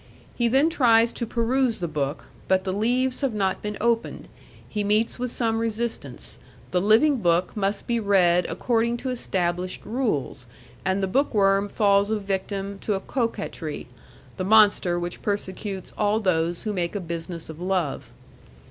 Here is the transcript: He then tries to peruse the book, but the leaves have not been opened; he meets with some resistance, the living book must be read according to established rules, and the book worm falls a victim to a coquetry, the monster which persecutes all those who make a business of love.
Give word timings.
He 0.33 0.47
then 0.47 0.71
tries 0.71 1.13
to 1.13 1.27
peruse 1.27 1.79
the 1.79 1.87
book, 1.87 2.23
but 2.47 2.63
the 2.63 2.73
leaves 2.73 3.21
have 3.21 3.35
not 3.35 3.61
been 3.61 3.77
opened; 3.79 4.27
he 4.67 4.83
meets 4.83 5.19
with 5.19 5.29
some 5.29 5.59
resistance, 5.59 6.39
the 6.71 6.81
living 6.81 7.17
book 7.17 7.55
must 7.55 7.85
be 7.85 7.99
read 7.99 8.47
according 8.49 8.97
to 8.97 9.11
established 9.11 9.85
rules, 9.85 10.47
and 10.83 11.03
the 11.03 11.07
book 11.07 11.35
worm 11.35 11.69
falls 11.69 12.09
a 12.09 12.17
victim 12.17 12.79
to 12.79 12.95
a 12.95 12.99
coquetry, 12.99 13.85
the 14.37 14.43
monster 14.43 14.99
which 14.99 15.21
persecutes 15.21 15.93
all 15.99 16.19
those 16.19 16.63
who 16.63 16.73
make 16.73 16.95
a 16.95 16.99
business 16.99 17.47
of 17.47 17.61
love. 17.61 18.05